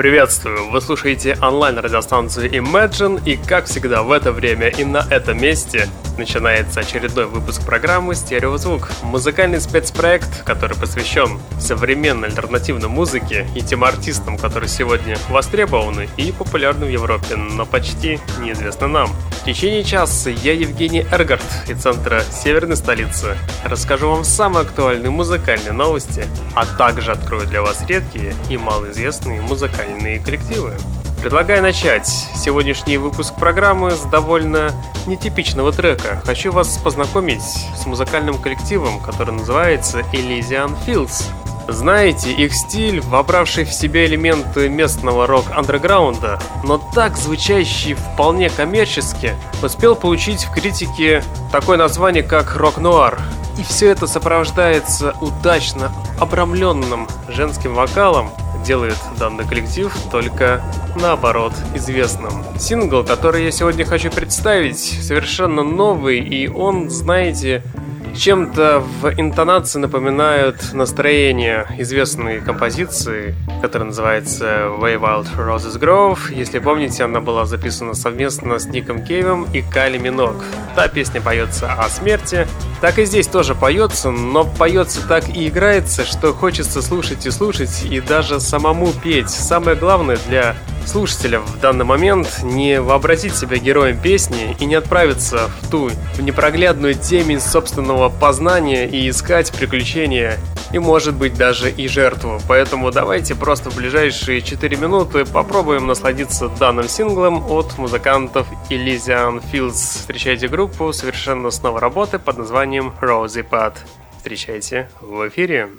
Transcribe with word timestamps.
Приветствую! 0.00 0.70
Вы 0.70 0.80
слушаете 0.80 1.36
онлайн-радиостанцию 1.42 2.50
Imagine, 2.50 3.22
и 3.26 3.36
как 3.36 3.66
всегда 3.66 4.02
в 4.02 4.10
это 4.12 4.32
время 4.32 4.68
и 4.68 4.82
на 4.82 5.04
этом 5.10 5.36
месте 5.36 5.90
начинается 6.20 6.80
очередной 6.80 7.24
выпуск 7.24 7.64
программы 7.64 8.14
«Стереозвук». 8.14 8.90
Музыкальный 9.02 9.58
спецпроект, 9.58 10.44
который 10.44 10.76
посвящен 10.76 11.40
современной 11.58 12.28
альтернативной 12.28 12.88
музыке 12.88 13.48
и 13.54 13.62
тем 13.62 13.84
артистам, 13.84 14.36
которые 14.36 14.68
сегодня 14.68 15.16
востребованы 15.30 16.10
и 16.18 16.30
популярны 16.30 16.84
в 16.84 16.90
Европе, 16.90 17.36
но 17.36 17.64
почти 17.64 18.20
неизвестны 18.38 18.86
нам. 18.86 19.08
В 19.40 19.44
течение 19.46 19.82
часа 19.82 20.28
я 20.28 20.52
Евгений 20.52 21.06
Эргард 21.10 21.42
из 21.66 21.80
центра 21.80 22.22
Северной 22.30 22.76
столицы 22.76 23.38
расскажу 23.64 24.10
вам 24.10 24.22
самые 24.22 24.62
актуальные 24.62 25.10
музыкальные 25.10 25.72
новости, 25.72 26.26
а 26.54 26.66
также 26.66 27.12
открою 27.12 27.46
для 27.46 27.62
вас 27.62 27.82
редкие 27.88 28.34
и 28.50 28.58
малоизвестные 28.58 29.40
музыкальные 29.40 30.20
коллективы. 30.20 30.74
Предлагаю 31.20 31.60
начать 31.60 32.06
сегодняшний 32.06 32.96
выпуск 32.96 33.34
программы 33.34 33.90
с 33.90 34.00
довольно 34.00 34.72
нетипичного 35.06 35.70
трека. 35.70 36.22
Хочу 36.24 36.50
вас 36.50 36.78
познакомить 36.78 37.42
с 37.42 37.84
музыкальным 37.84 38.38
коллективом, 38.38 38.98
который 39.00 39.34
называется 39.34 39.98
Elysian 40.14 40.74
Fields. 40.86 41.24
Знаете, 41.68 42.32
их 42.32 42.54
стиль, 42.54 43.02
вобравший 43.02 43.64
в 43.64 43.72
себя 43.72 44.06
элементы 44.06 44.70
местного 44.70 45.26
рок-андерграунда, 45.26 46.40
но 46.64 46.78
так 46.78 47.18
звучащий 47.18 47.92
вполне 47.92 48.48
коммерчески, 48.48 49.34
успел 49.62 49.96
получить 49.96 50.44
в 50.44 50.52
критике 50.54 51.22
такое 51.52 51.76
название, 51.76 52.22
как 52.22 52.56
рок-нуар. 52.56 53.18
И 53.58 53.62
все 53.62 53.90
это 53.90 54.06
сопровождается 54.06 55.14
удачно 55.20 55.92
обрамленным 56.18 57.06
женским 57.28 57.74
вокалом, 57.74 58.30
делает 58.64 58.98
данный 59.18 59.46
коллектив 59.46 59.92
только 60.10 60.62
наоборот 61.00 61.52
известным. 61.74 62.44
Сингл, 62.58 63.04
который 63.04 63.44
я 63.44 63.50
сегодня 63.50 63.84
хочу 63.84 64.10
представить, 64.10 64.78
совершенно 64.78 65.62
новый, 65.62 66.20
и 66.20 66.48
он, 66.48 66.90
знаете, 66.90 67.62
чем-то 68.10 68.80
в 68.80 69.12
интонации 69.18 69.78
напоминают 69.78 70.72
настроение 70.72 71.66
известной 71.78 72.40
композиции, 72.40 73.34
которая 73.62 73.88
называется 73.88 74.44
Way 74.78 75.00
Wild 75.00 75.28
Roses 75.36 75.78
Grove. 75.78 76.32
Если 76.34 76.58
помните, 76.58 77.04
она 77.04 77.20
была 77.20 77.44
записана 77.46 77.94
совместно 77.94 78.58
с 78.58 78.66
Ником 78.66 79.04
Кейвом 79.04 79.46
и 79.52 79.62
Кали 79.62 79.98
Минок. 79.98 80.36
Та 80.74 80.88
песня 80.88 81.20
поется 81.20 81.72
о 81.72 81.88
смерти, 81.88 82.46
так 82.80 82.98
и 82.98 83.04
здесь 83.04 83.26
тоже 83.26 83.54
поется, 83.54 84.10
но 84.10 84.44
поется 84.44 85.06
так 85.06 85.28
и 85.28 85.48
играется, 85.48 86.04
что 86.04 86.32
хочется 86.32 86.82
слушать 86.82 87.26
и 87.26 87.30
слушать, 87.30 87.84
и 87.84 88.00
даже 88.00 88.40
самому 88.40 88.92
петь. 88.92 89.30
Самое 89.30 89.76
главное 89.76 90.18
для 90.28 90.56
слушателя 90.86 91.40
в 91.40 91.60
данный 91.60 91.84
момент 91.84 92.40
не 92.42 92.80
вообразить 92.80 93.36
себя 93.36 93.58
героем 93.58 93.98
песни 93.98 94.56
и 94.58 94.64
не 94.66 94.74
отправиться 94.74 95.50
в 95.60 95.70
ту 95.70 95.90
в 96.14 96.22
непроглядную 96.22 96.94
темень 96.94 97.40
собственного 97.40 98.08
познания 98.08 98.88
и 98.88 99.08
искать 99.08 99.52
приключения 99.52 100.38
и 100.72 100.78
может 100.78 101.14
быть 101.14 101.34
даже 101.34 101.70
и 101.70 101.88
жертву. 101.88 102.40
Поэтому 102.48 102.90
давайте 102.90 103.34
просто 103.34 103.70
в 103.70 103.76
ближайшие 103.76 104.42
4 104.42 104.76
минуты 104.76 105.24
попробуем 105.24 105.86
насладиться 105.86 106.48
данным 106.48 106.88
синглом 106.88 107.44
от 107.50 107.76
музыкантов 107.78 108.46
Elysian 108.68 109.42
Fields. 109.52 109.98
Встречайте 110.00 110.48
группу 110.48 110.92
совершенно 110.92 111.50
с 111.50 111.62
новой 111.62 111.80
работы 111.80 112.18
под 112.18 112.38
названием 112.38 112.92
Rosie 113.00 113.46
Pad. 113.48 113.74
Встречайте 114.18 114.88
в 115.00 115.28
эфире. 115.28 115.70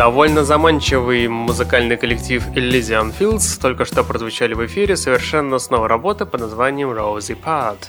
Довольно 0.00 0.44
заманчивый 0.44 1.28
музыкальный 1.28 1.98
коллектив 1.98 2.42
Elysian 2.54 3.12
Fields 3.14 3.60
только 3.60 3.84
что 3.84 4.02
прозвучали 4.02 4.54
в 4.54 4.64
эфире 4.64 4.96
совершенно 4.96 5.58
с 5.58 5.68
новой 5.68 5.88
работы 5.88 6.24
под 6.24 6.40
названием 6.40 6.88
Rosie 6.88 7.36
Part. 7.38 7.80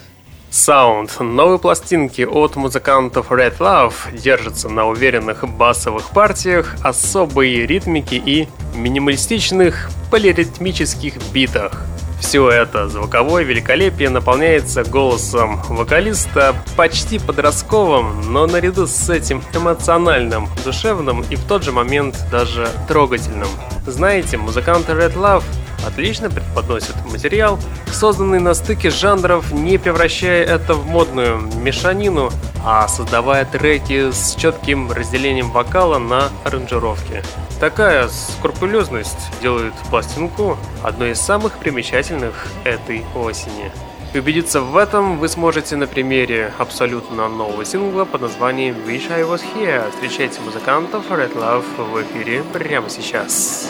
Саунд 0.49 1.17
новой 1.21 1.57
пластинки 1.57 2.23
от 2.23 2.57
музыкантов 2.57 3.31
Red 3.31 3.59
Love 3.59 3.93
держится 4.11 4.67
на 4.67 4.89
уверенных 4.89 5.47
басовых 5.47 6.09
партиях, 6.09 6.75
особой 6.83 7.65
ритмике 7.65 8.17
и 8.17 8.49
минималистичных 8.75 9.89
полиритмических 10.11 11.13
битах. 11.31 11.85
Все 12.21 12.49
это 12.49 12.87
звуковое 12.87 13.43
великолепие 13.43 14.09
наполняется 14.09 14.83
голосом 14.83 15.59
вокалиста 15.67 16.55
почти 16.77 17.19
подростковым, 17.19 18.31
но 18.31 18.47
наряду 18.47 18.87
с 18.87 19.09
этим 19.09 19.43
эмоциональным, 19.53 20.47
душевным 20.63 21.25
и 21.29 21.35
в 21.35 21.43
тот 21.43 21.63
же 21.63 21.71
момент 21.71 22.15
даже 22.31 22.69
трогательным. 22.87 23.49
Знаете, 23.85 24.37
музыканты 24.37 24.93
Red 24.93 25.15
Love 25.15 25.43
отлично 25.85 26.29
преподносят 26.29 26.95
материал, 27.05 27.59
созданный 27.91 28.39
на 28.39 28.53
стыке 28.53 28.89
жанров, 28.89 29.51
не 29.51 29.77
превращая 29.77 30.43
это 30.43 30.73
в 30.73 30.85
модную 30.87 31.39
мешанину, 31.57 32.31
а 32.63 32.87
создавая 32.87 33.45
треки 33.45 34.11
с 34.11 34.35
четким 34.35 34.91
разделением 34.91 35.51
вокала 35.51 35.97
на 35.97 36.29
аранжировки. 36.43 37.23
Такая 37.59 38.07
скрупулезность 38.07 39.29
делает 39.41 39.73
пластинку 39.89 40.57
одной 40.83 41.11
из 41.11 41.21
самых 41.21 41.57
примечательных 41.57 42.47
этой 42.63 43.03
осени. 43.15 43.71
Убедиться 44.13 44.59
в 44.59 44.75
этом 44.75 45.19
вы 45.19 45.29
сможете 45.29 45.77
на 45.77 45.87
примере 45.87 46.51
абсолютно 46.57 47.29
нового 47.29 47.63
сингла 47.63 48.03
под 48.03 48.21
названием 48.21 48.75
Wish 48.85 49.09
I 49.09 49.21
Was 49.21 49.41
Here. 49.55 49.89
Встречайте 49.91 50.41
музыкантов 50.41 51.09
Red 51.09 51.33
Love 51.33 51.63
в 51.77 52.01
эфире 52.01 52.43
прямо 52.51 52.89
сейчас. 52.89 53.69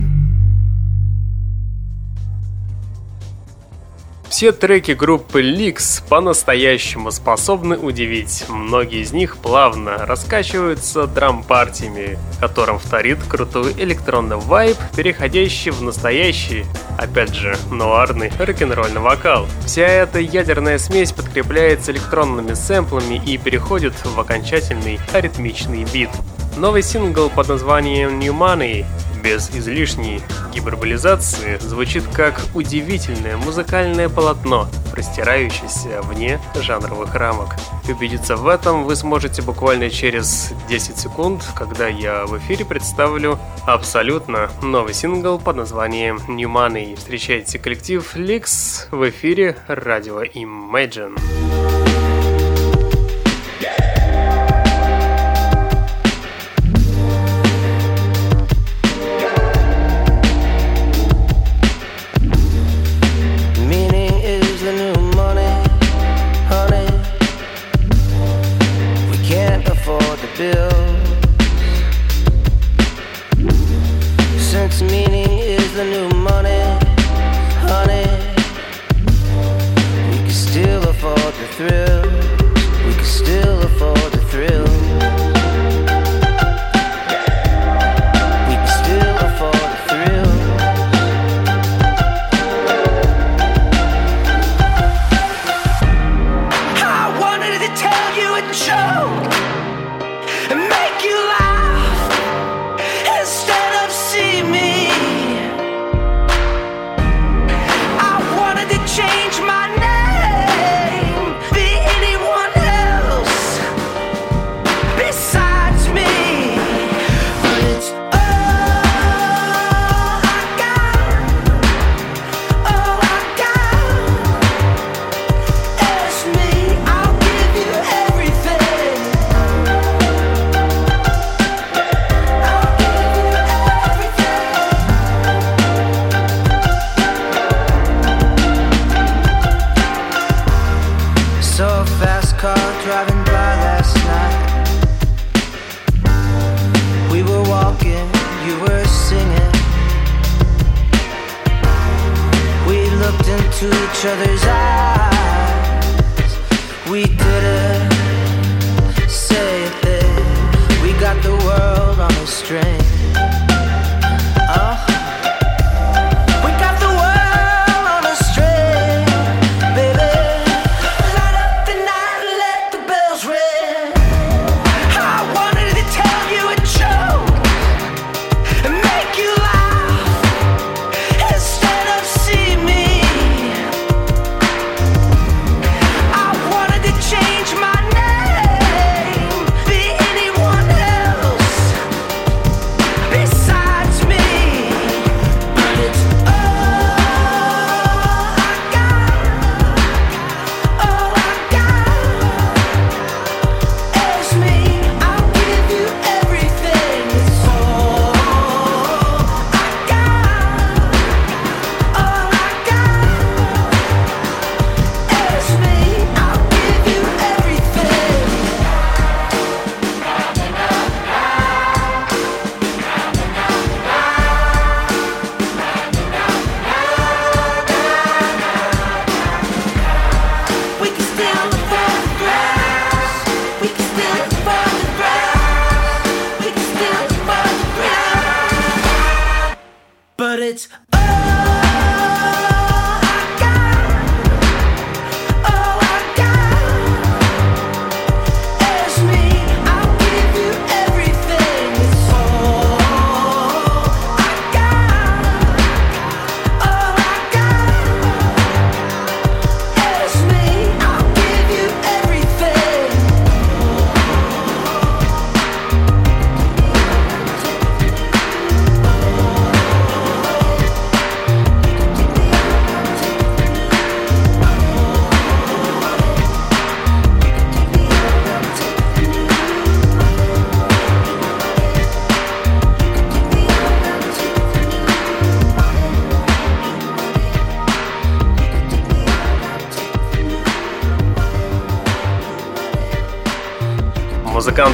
Все 4.41 4.51
треки 4.51 4.93
группы 4.93 5.43
Lix 5.43 6.01
по-настоящему 6.09 7.11
способны 7.11 7.77
удивить. 7.77 8.45
Многие 8.49 9.03
из 9.03 9.13
них 9.13 9.37
плавно 9.37 9.99
раскачиваются 9.99 11.05
драм-партиями, 11.05 12.17
которым 12.39 12.79
вторит 12.79 13.19
крутой 13.29 13.73
электронный 13.73 14.37
вайб, 14.37 14.77
переходящий 14.95 15.69
в 15.69 15.83
настоящий, 15.83 16.65
опять 16.97 17.35
же, 17.35 17.55
нуарный 17.69 18.31
рок-н-ролльный 18.39 19.01
вокал. 19.01 19.45
Вся 19.67 19.85
эта 19.85 20.17
ядерная 20.17 20.79
смесь 20.79 21.11
подкрепляется 21.11 21.91
электронными 21.91 22.55
сэмплами 22.55 23.21
и 23.23 23.37
переходит 23.37 23.93
в 24.03 24.19
окончательный 24.19 24.99
аритмичный 25.13 25.83
бит. 25.93 26.09
Новый 26.57 26.83
сингл 26.83 27.29
под 27.29 27.47
названием 27.47 28.19
New 28.19 28.33
Money 28.33 28.85
без 29.23 29.49
излишней 29.51 30.21
гиперболизации 30.53 31.57
звучит 31.57 32.03
как 32.13 32.41
удивительное 32.53 33.37
музыкальное 33.37 34.09
полотно, 34.09 34.67
простирающееся 34.91 36.01
вне 36.01 36.39
жанровых 36.55 37.15
рамок. 37.15 37.55
убедиться 37.87 38.35
в 38.35 38.47
этом 38.47 38.83
вы 38.83 38.95
сможете 38.95 39.41
буквально 39.41 39.89
через 39.89 40.53
10 40.67 40.97
секунд, 40.97 41.43
когда 41.55 41.87
я 41.87 42.25
в 42.25 42.37
эфире 42.39 42.65
представлю 42.65 43.39
абсолютно 43.65 44.49
новый 44.61 44.93
сингл 44.93 45.39
под 45.39 45.57
названием 45.57 46.19
New 46.27 46.49
Money. 46.49 46.95
Встречайте 46.95 47.59
коллектив 47.59 48.15
Lix 48.15 48.87
в 48.91 49.09
эфире 49.09 49.57
радио 49.67 50.23
Imagine. 50.23 51.17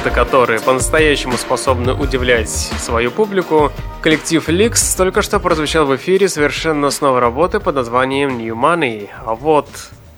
Музыканты, 0.08 0.10
которые 0.10 0.60
по-настоящему 0.60 1.36
способны 1.36 1.92
удивлять 1.92 2.48
свою 2.50 3.10
публику. 3.10 3.72
Коллектив 4.02 4.48
Lix 4.48 4.96
только 4.96 5.22
что 5.22 5.40
прозвучал 5.40 5.86
в 5.86 5.96
эфире 5.96 6.28
совершенно 6.28 6.90
с 6.90 7.00
новой 7.00 7.20
работы 7.20 7.60
под 7.60 7.74
названием 7.76 8.38
New 8.38 8.54
Money. 8.54 9.08
А 9.24 9.34
вот 9.34 9.68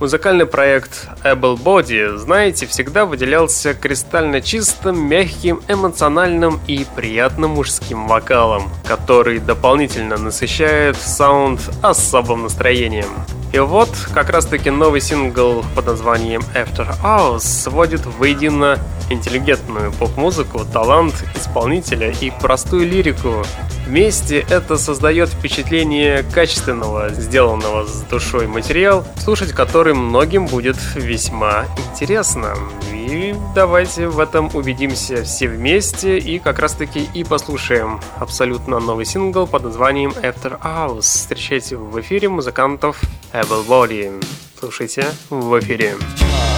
Музыкальный 0.00 0.46
проект 0.46 1.08
Able 1.24 1.62
Body, 1.62 2.16
знаете, 2.16 2.64
всегда 2.64 3.04
выделялся 3.04 3.74
кристально 3.74 4.40
чистым, 4.40 4.98
мягким, 4.98 5.60
эмоциональным 5.68 6.58
и 6.66 6.86
приятным 6.96 7.50
мужским 7.50 8.08
вокалом, 8.08 8.70
который 8.86 9.40
дополнительно 9.40 10.16
насыщает 10.16 10.96
саунд 10.96 11.60
особым 11.82 12.44
настроением. 12.44 13.10
И 13.52 13.58
вот, 13.58 13.90
как 14.14 14.30
раз 14.30 14.46
таки 14.46 14.70
новый 14.70 15.00
сингл 15.00 15.64
под 15.74 15.86
названием 15.86 16.40
After 16.54 16.88
Hours 17.02 17.40
сводит 17.40 18.06
воедино 18.06 18.78
интеллигентную 19.10 19.90
поп-музыку, 19.92 20.60
талант 20.72 21.24
исполнителя 21.34 22.12
и 22.20 22.30
простую 22.30 22.88
лирику. 22.88 23.44
Вместе 23.90 24.46
это 24.48 24.78
создает 24.78 25.30
впечатление 25.30 26.22
качественного, 26.22 27.08
сделанного 27.08 27.86
с 27.86 28.02
душой 28.02 28.46
материал, 28.46 29.04
слушать 29.16 29.50
который 29.50 29.94
многим 29.94 30.46
будет 30.46 30.76
весьма 30.94 31.66
интересно. 31.90 32.54
И 32.94 33.34
давайте 33.52 34.06
в 34.06 34.20
этом 34.20 34.48
убедимся 34.54 35.24
все 35.24 35.48
вместе 35.48 36.18
и 36.18 36.38
как 36.38 36.60
раз 36.60 36.74
таки 36.74 37.08
и 37.12 37.24
послушаем 37.24 37.98
абсолютно 38.20 38.78
новый 38.78 39.06
сингл 39.06 39.48
под 39.48 39.64
названием 39.64 40.12
After 40.12 40.60
Hours. 40.60 41.00
Встречайте 41.00 41.76
в 41.76 42.00
эфире 42.00 42.28
музыкантов 42.28 42.96
Able 43.32 43.66
Body. 43.66 44.24
Слушайте 44.60 45.04
в 45.30 45.58
эфире. 45.58 45.96
Стереозвук. 45.96 46.49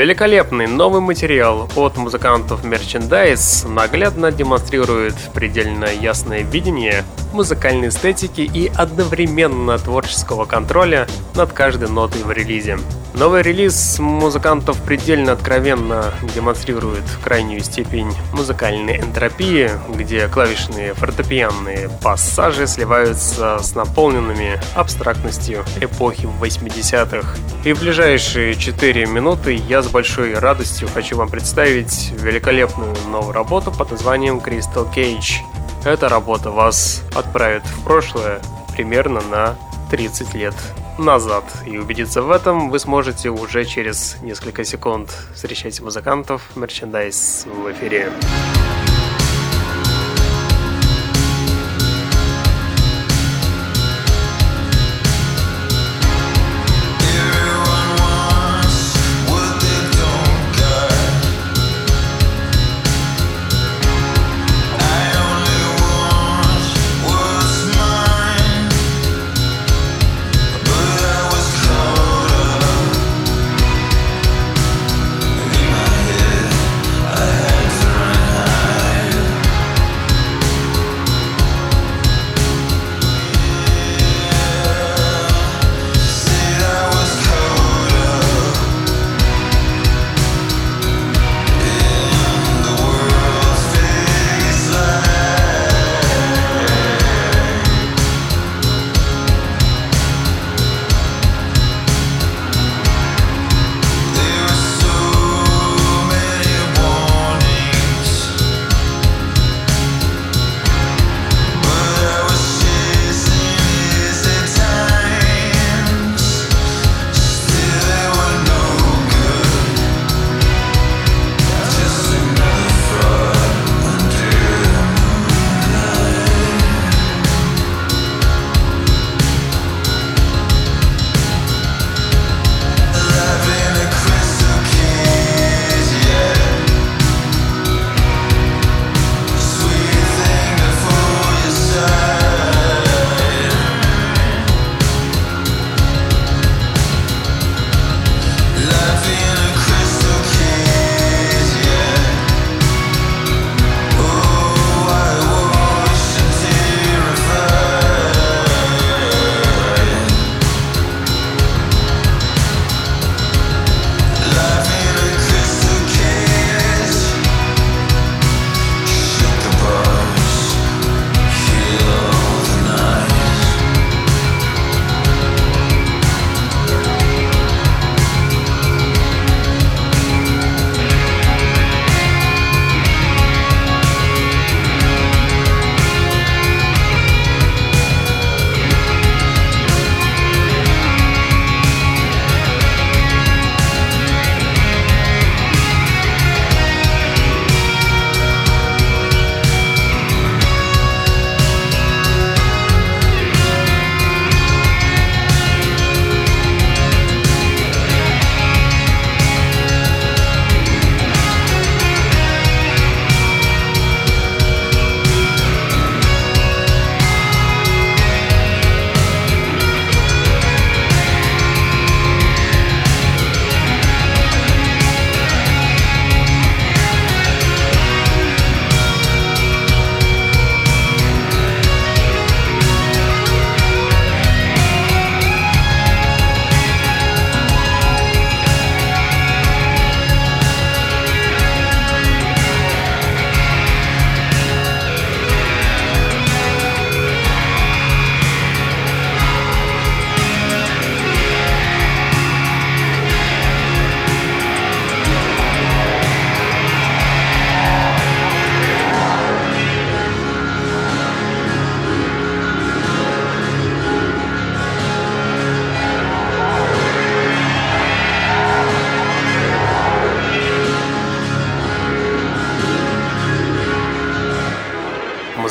Великолепный 0.00 0.66
новый 0.66 1.02
материал 1.02 1.68
от 1.76 1.98
музыкантов 1.98 2.64
Merchandise 2.64 3.68
наглядно 3.68 4.32
демонстрирует 4.32 5.14
предельно 5.34 5.84
ясное 5.84 6.40
видение 6.40 7.04
музыкальной 7.34 7.88
эстетики 7.88 8.40
и 8.40 8.72
одновременно 8.74 9.76
творческого 9.76 10.46
контроля 10.46 11.06
над 11.34 11.52
каждой 11.52 11.90
нотой 11.90 12.22
в 12.22 12.30
релизе. 12.30 12.78
Новый 13.14 13.42
релиз 13.42 13.98
музыкантов 13.98 14.80
предельно 14.82 15.32
откровенно 15.32 16.14
демонстрирует 16.34 17.04
крайнюю 17.22 17.60
степень 17.60 18.12
музыкальной 18.32 18.98
энтропии, 18.98 19.70
где 19.88 20.28
клавишные 20.28 20.94
фортепианные 20.94 21.90
пассажи 22.02 22.66
сливаются 22.66 23.58
с 23.58 23.74
наполненными 23.74 24.60
абстрактностью 24.74 25.64
эпохи 25.80 26.28
80-х. 26.40 27.36
И 27.64 27.72
в 27.72 27.80
ближайшие 27.80 28.54
4 28.54 29.06
минуты 29.06 29.54
я 29.54 29.82
с 29.82 29.88
большой 29.88 30.34
радостью 30.34 30.88
хочу 30.88 31.16
вам 31.16 31.28
представить 31.28 32.12
великолепную 32.12 32.94
новую 33.08 33.32
работу 33.32 33.72
под 33.72 33.90
названием 33.90 34.38
Crystal 34.38 34.88
Cage. 34.94 35.42
Эта 35.84 36.08
работа 36.08 36.50
вас 36.50 37.02
отправит 37.14 37.64
в 37.64 37.84
прошлое 37.84 38.40
примерно 38.72 39.20
на 39.30 39.56
30 39.90 40.34
лет 40.34 40.54
назад. 40.98 41.44
И 41.66 41.78
убедиться 41.78 42.22
в 42.22 42.30
этом 42.30 42.70
вы 42.70 42.78
сможете 42.78 43.30
уже 43.30 43.64
через 43.64 44.16
несколько 44.22 44.64
секунд. 44.64 45.10
Встречайте 45.34 45.82
музыкантов, 45.82 46.42
мерчендайз 46.56 47.46
в 47.46 47.70
эфире. 47.72 48.12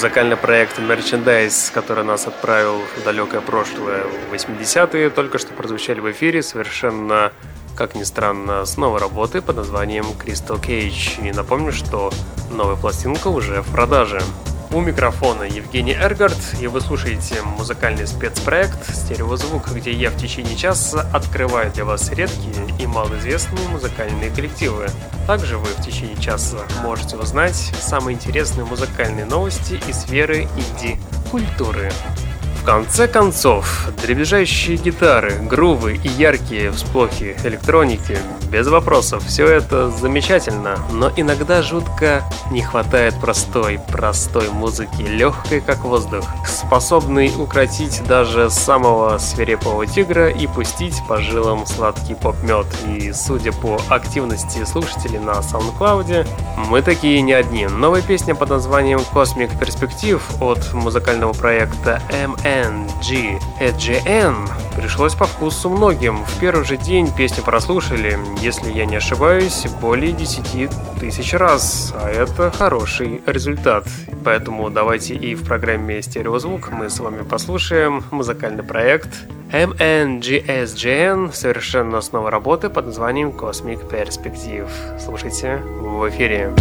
Музыкальный 0.09 0.37
проект 0.37 0.79
Merchandise, 0.79 1.71
который 1.71 2.03
нас 2.03 2.25
отправил 2.25 2.81
в 2.97 3.03
далекое 3.03 3.41
прошлое, 3.41 4.05
в 4.05 4.33
80-е, 4.33 5.11
только 5.11 5.37
что 5.37 5.53
прозвучали 5.53 5.99
в 5.99 6.09
эфире 6.09 6.41
совершенно, 6.41 7.31
как 7.75 7.93
ни 7.93 8.01
странно, 8.01 8.65
с 8.65 8.75
новой 8.75 8.99
работы 8.99 9.39
под 9.43 9.57
названием 9.57 10.05
Crystal 10.05 10.59
Cage. 10.59 11.29
И 11.29 11.31
напомню, 11.31 11.71
что 11.71 12.11
новая 12.49 12.75
пластинка 12.75 13.27
уже 13.27 13.61
в 13.61 13.71
продаже. 13.71 14.19
У 14.71 14.81
микрофона 14.81 15.43
Евгений 15.43 15.93
Эргард, 15.93 16.37
и 16.61 16.67
вы 16.67 16.79
слушаете 16.79 17.41
музыкальный 17.41 18.05
спецпроект 18.05 18.95
«Стереозвук», 18.95 19.71
где 19.71 19.91
я 19.91 20.11
в 20.11 20.17
течение 20.17 20.55
часа 20.55 21.09
открываю 21.11 21.71
для 21.71 21.85
вас 21.85 22.11
редкие 22.11 22.53
и 22.79 22.85
малоизвестные 22.85 23.67
музыкальные 23.69 24.29
коллективы. 24.29 24.87
Также 25.25 25.57
вы 25.57 25.65
в 25.65 25.81
течение 25.83 26.21
часа 26.21 26.59
можете 26.83 27.17
узнать 27.17 27.55
самые 27.55 28.13
интересные 28.13 28.63
музыкальные 28.63 29.25
новости 29.25 29.81
из 29.87 30.01
сферы 30.01 30.43
инди-культуры. 30.43 31.91
В 32.59 32.65
конце 32.65 33.07
концов, 33.07 33.87
дребезжащие 34.01 34.77
гитары, 34.77 35.33
грувы 35.41 35.99
и 36.03 36.07
яркие 36.07 36.71
всплохи 36.71 37.35
электроники, 37.43 38.17
без 38.51 38.67
вопросов, 38.67 39.23
все 39.25 39.47
это 39.47 39.89
замечательно, 39.89 40.77
но 40.91 41.11
иногда 41.15 41.61
жутко 41.61 42.23
не 42.51 42.61
хватает 42.61 43.19
простой, 43.21 43.79
простой 43.91 44.49
музыки, 44.49 45.01
легкой 45.01 45.61
как 45.61 45.83
воздух, 45.83 46.25
способной 46.47 47.31
укротить 47.37 48.03
даже 48.07 48.49
самого 48.49 49.17
свирепого 49.19 49.85
тигра 49.85 50.29
и 50.29 50.45
пустить 50.47 50.95
по 51.07 51.21
жилам 51.21 51.65
сладкий 51.65 52.15
поп-мед. 52.15 52.65
И 52.87 53.13
судя 53.13 53.51
по 53.51 53.79
активности 53.89 54.63
слушателей 54.65 55.19
на 55.19 55.39
SoundCloud, 55.39 56.27
мы 56.69 56.81
такие 56.81 57.21
не 57.21 57.33
одни. 57.33 57.67
Новая 57.67 58.01
песня 58.01 58.35
под 58.35 58.49
названием 58.49 58.99
Cosmic 59.13 59.57
Perspective 59.59 60.21
от 60.41 60.73
музыкального 60.73 61.33
проекта 61.33 62.01
MN 62.09 62.48
NG 62.49 63.39
EGN 63.59 64.49
пришлось 64.75 65.13
по 65.13 65.25
вкусу 65.25 65.69
многим. 65.69 66.25
В 66.25 66.39
первый 66.39 66.65
же 66.65 66.77
день 66.77 67.13
песню 67.15 67.43
прослушали, 67.43 68.17
если 68.41 68.71
я 68.71 68.85
не 68.85 68.95
ошибаюсь, 68.95 69.67
более 69.79 70.13
10 70.13 70.71
тысяч 70.99 71.33
раз, 71.33 71.93
а 71.95 72.09
это 72.09 72.49
хороший 72.49 73.21
результат. 73.27 73.85
Поэтому 74.25 74.71
давайте 74.71 75.13
и 75.13 75.35
в 75.35 75.45
программе 75.45 76.01
«Стереозвук» 76.01 76.71
мы 76.71 76.89
с 76.89 76.99
вами 76.99 77.21
послушаем 77.21 78.03
музыкальный 78.09 78.63
проект 78.63 79.09
MNGSGN 79.51 81.31
совершенно 81.33 82.01
снова 82.01 82.31
работы 82.31 82.69
под 82.69 82.87
названием 82.87 83.29
Cosmic 83.29 83.87
Perspective. 83.87 84.69
Слушайте 84.99 85.57
в 85.57 86.09
эфире. 86.09 86.51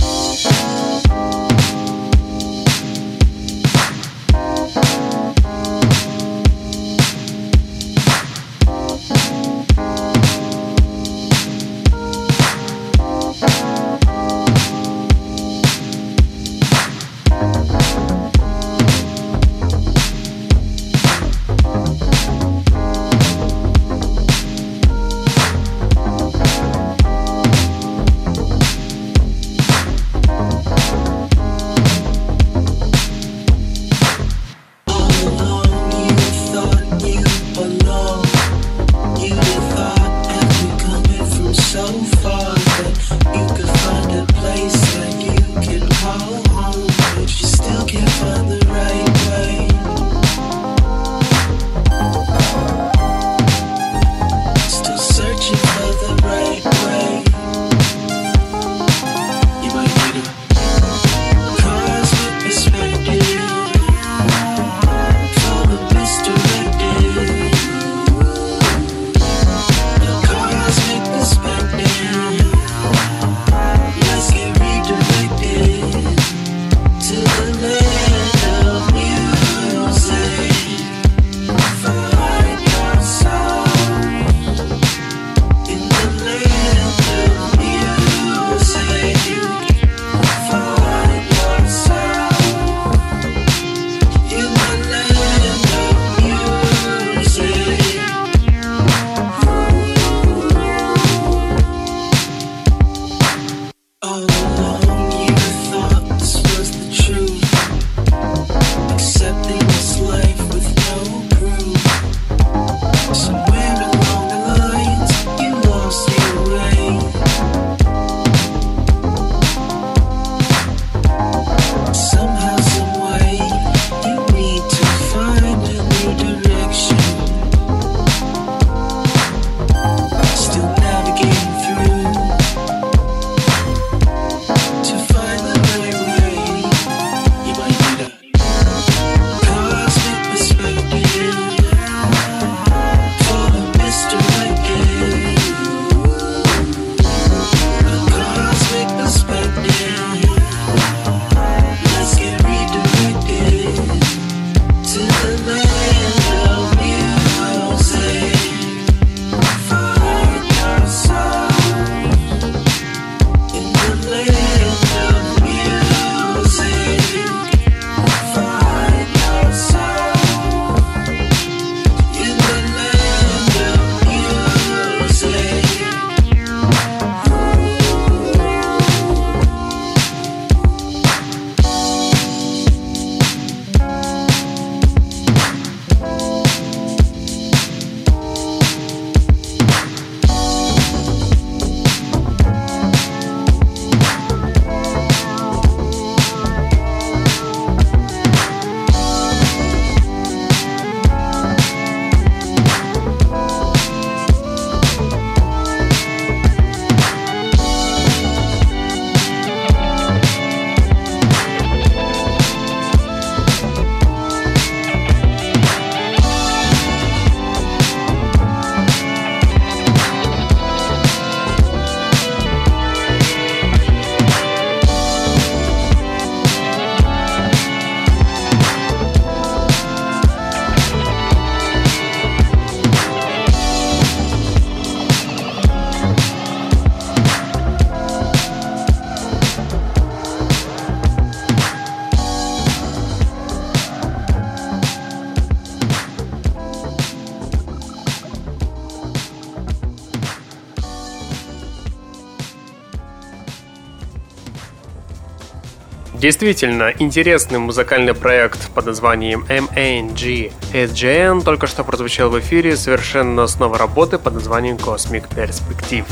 Действительно, 256.29 256.93
интересный 256.99 257.59
музыкальный 257.59 258.12
проект 258.12 258.71
под 258.75 258.85
названием 258.85 259.47
MANG 259.49 260.53
SGN 260.75 261.43
только 261.43 261.67
что 261.67 261.85
прозвучал 261.85 262.29
в 262.29 262.38
эфире 262.38 262.77
совершенно 262.77 263.47
с 263.47 263.59
новой 263.59 263.79
работы 263.79 264.19
под 264.19 264.35
названием 264.35 264.77
Cosmic 264.77 265.27
Perspective. 265.35 266.05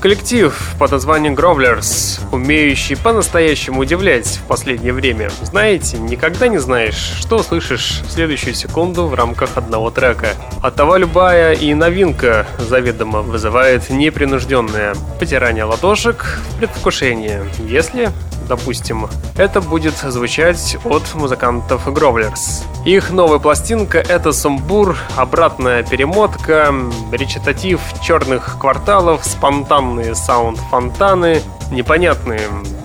Коллектив 0.00 0.56
под 0.78 0.92
названием 0.92 1.34
Grovlers, 1.34 2.20
умеющий 2.30 2.96
по-настоящему 2.96 3.80
удивлять 3.80 4.28
в 4.28 4.46
последнее 4.46 4.92
время. 4.92 5.32
Знаете, 5.42 5.98
никогда 5.98 6.46
не 6.46 6.58
знаешь, 6.58 7.16
что 7.18 7.38
услышишь 7.38 8.02
в 8.06 8.10
следующую 8.12 8.54
секунду 8.54 9.06
в 9.06 9.14
рамках 9.14 9.56
одного 9.56 9.90
трека. 9.90 10.36
Оттого 10.62 10.96
любая 10.96 11.54
и 11.54 11.74
новинка 11.74 12.46
заведомо 12.60 13.22
вызывает 13.22 13.90
непринужденное 13.90 14.94
потирание 15.18 15.64
ладошек 15.64 16.38
в 16.50 16.58
предвкушении, 16.58 17.40
если 17.68 18.10
допустим, 18.50 19.06
это 19.36 19.60
будет 19.60 19.96
звучать 19.96 20.76
от 20.84 21.14
музыкантов 21.14 21.86
Grovlers. 21.86 22.64
Их 22.84 23.10
новая 23.12 23.38
пластинка— 23.38 23.98
это 24.08 24.32
сумбур, 24.32 24.96
обратная 25.16 25.84
перемотка, 25.84 26.74
речитатив 27.12 27.80
черных 28.02 28.58
кварталов, 28.58 29.24
спонтанные 29.24 30.16
саунд-фонтаны, 30.16 31.42
непонятные 31.70 32.40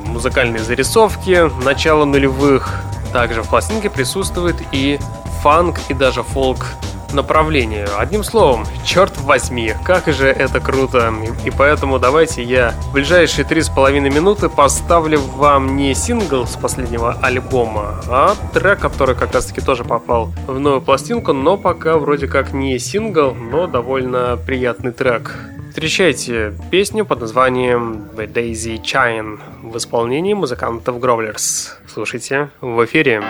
музыкальные 0.05 0.63
зарисовки 0.63 1.51
начала 1.63 2.05
нулевых. 2.05 2.81
Также 3.11 3.41
в 3.41 3.49
пластинке 3.49 3.89
присутствует 3.89 4.57
и 4.71 4.99
фанк 5.41 5.79
и 5.89 5.95
даже 5.95 6.21
фолк 6.21 6.67
направлению. 7.15 7.87
Одним 7.97 8.23
словом, 8.23 8.65
черт 8.85 9.17
возьми, 9.21 9.73
как 9.83 10.07
же 10.07 10.27
это 10.27 10.59
круто. 10.59 11.13
И 11.43 11.49
поэтому 11.49 11.99
давайте 11.99 12.43
я 12.43 12.73
в 12.89 12.93
ближайшие 12.93 13.45
три 13.45 13.61
с 13.61 13.69
половиной 13.69 14.09
минуты 14.09 14.49
поставлю 14.49 15.19
вам 15.19 15.75
не 15.75 15.93
сингл 15.93 16.45
с 16.45 16.55
последнего 16.55 17.13
альбома, 17.21 18.01
а 18.07 18.35
трек, 18.53 18.79
который 18.79 19.15
как 19.15 19.33
раз 19.33 19.45
таки 19.45 19.61
тоже 19.61 19.83
попал 19.83 20.31
в 20.47 20.59
новую 20.59 20.81
пластинку, 20.81 21.33
но 21.33 21.57
пока 21.57 21.97
вроде 21.97 22.27
как 22.27 22.53
не 22.53 22.77
сингл, 22.77 23.33
но 23.33 23.67
довольно 23.67 24.37
приятный 24.45 24.91
трек. 24.91 25.35
Встречайте 25.69 26.53
песню 26.71 27.05
под 27.05 27.19
названием 27.19 28.07
The 28.15 28.31
Daisy 28.31 28.81
Chain 28.81 29.39
в 29.61 29.75
исполнении 29.75 30.33
музыкантов 30.33 30.97
Grovlers. 30.97 31.71
Слушайте 31.85 32.49
в 32.61 32.85
эфире. 32.85 33.21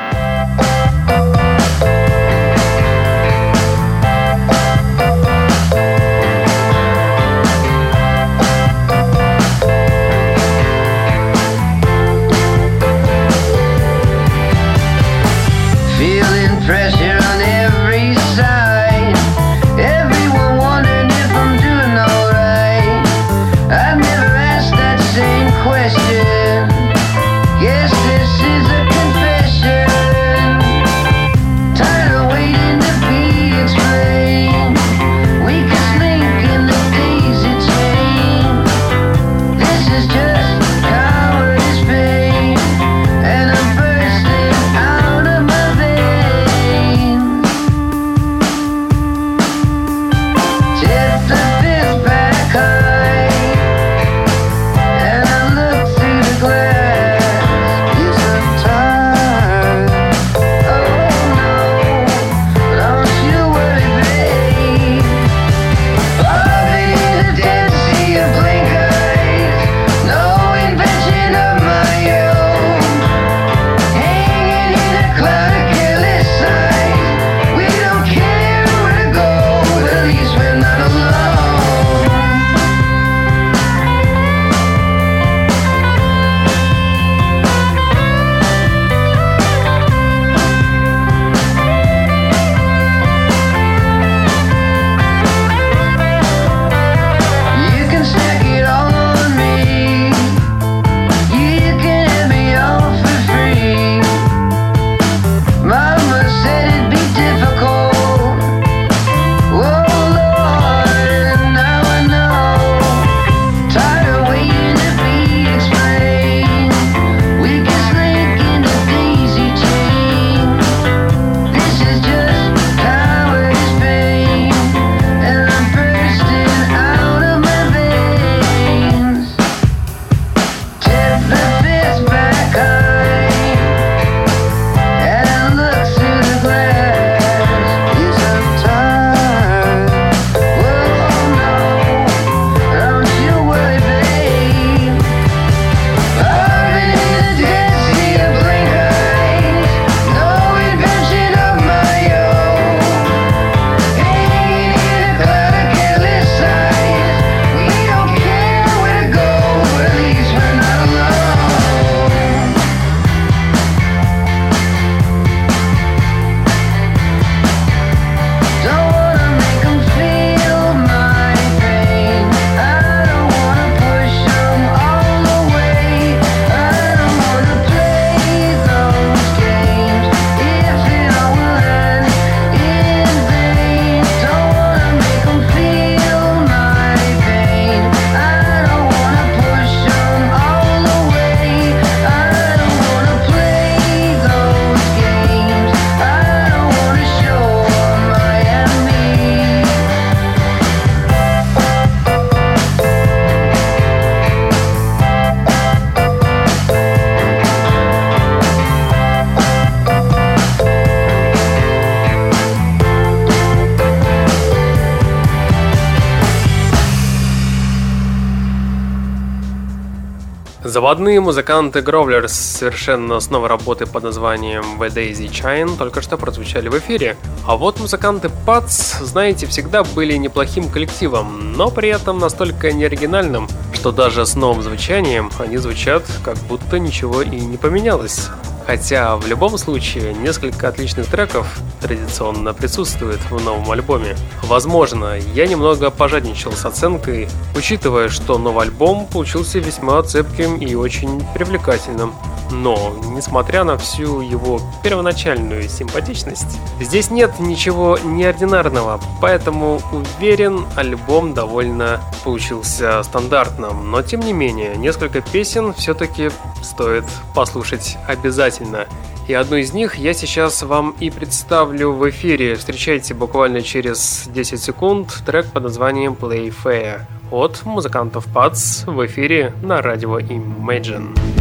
Заводные 221.06 221.22
музыканты 221.22 221.84
совершенно 222.28 223.20
с 223.20 223.30
новой 223.30 223.48
работы 223.48 223.86
под 223.86 224.02
названием 224.06 224.64
The 224.80 224.88
Daisy 224.88 225.30
Chain 225.30 225.78
только 225.78 226.02
что 226.02 226.18
прозвучали 226.18 226.68
в 226.68 226.80
эфире. 226.80 227.16
А 227.46 227.58
вот 227.58 227.80
музыканты 227.80 228.32
Pats, 228.48 229.04
знаете, 229.04 229.46
всегда 229.46 229.84
были 229.84 230.16
неплохим 230.16 230.68
коллективом, 230.68 231.54
но 231.54 231.70
при 231.70 231.90
этом 231.90 232.18
настолько 232.18 232.74
неоригинальным, 232.74 233.48
что 233.72 233.92
даже 233.92 234.26
с 234.26 234.34
новым 234.34 234.64
звучанием 234.64 235.30
они 235.38 235.58
звучат, 235.58 236.06
как 236.24 236.38
будто 236.50 236.80
ничего 236.80 237.22
и 237.22 237.40
не 237.40 237.58
поменялось. 237.58 238.30
Хотя 238.66 239.16
в 239.18 239.28
любом 239.28 239.60
случае 239.60 240.16
несколько 240.16 240.70
отличных 240.70 241.06
треков 241.06 241.46
традиционно 241.86 242.54
присутствует 242.54 243.20
в 243.30 243.44
новом 243.44 243.70
альбоме. 243.70 244.16
Возможно, 244.44 245.18
я 245.36 245.46
немного 245.46 245.92
пожадничал 245.92 246.52
с 246.54 246.66
оценкой, 246.66 247.28
учитывая, 247.56 248.10
что 248.10 248.40
новый 248.40 248.66
альбом 248.66 249.06
получился 249.06 249.60
весьма 249.60 250.02
цепким 250.02 250.58
и 250.58 250.74
очень 250.74 251.24
привлекательным. 251.36 252.14
Но, 252.52 252.96
несмотря 253.12 253.64
на 253.64 253.78
всю 253.78 254.22
его 254.22 254.62
первоначальную 254.84 255.68
симпатичность, 255.70 256.58
здесь 256.80 257.12
нет 257.12 257.40
ничего 257.40 257.98
неординарного, 258.04 259.00
поэтому 259.22 259.80
уверен, 259.92 260.66
альбом 260.76 261.34
довольно 261.34 262.02
получился 262.24 263.02
стандартным. 263.04 263.92
Но 263.92 264.02
тем 264.02 264.22
не 264.22 264.34
менее, 264.34 264.76
несколько 264.76 265.22
песен 265.22 265.74
все-таки 265.74 266.32
стоит 266.64 267.06
послушать 267.34 267.98
обязательно. 268.08 268.88
И 269.28 269.34
одну 269.34 269.58
из 269.58 269.74
них 269.74 269.96
я 269.96 270.14
сейчас 270.14 270.62
вам 270.62 270.96
и 271.00 271.10
представлю 271.10 271.94
в 271.94 272.08
эфире. 272.10 272.56
Встречайте 272.56 273.16
буквально 273.16 273.64
через 273.64 274.28
10 274.28 274.62
секунд 274.62 275.24
трек 275.26 275.48
под 275.52 275.64
названием 275.64 276.14
Play 276.14 276.54
Fair 276.64 277.02
от 277.32 277.66
музыкантов 277.66 278.28
PADS 278.28 278.90
в 278.90 279.04
эфире 279.08 279.52
на 279.64 279.82
радио 279.82 280.20
Imagine. 280.20 281.35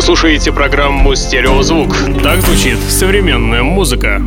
Слушаете 0.00 0.50
программу 0.50 1.14
«Стереозвук». 1.14 1.94
Так 2.22 2.40
звучит 2.40 2.78
современная 2.88 3.62
музыка. 3.62 4.22